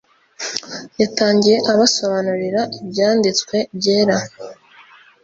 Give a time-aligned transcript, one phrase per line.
[1.01, 4.17] yatangiye abasobanurira Ibyanditswe byera.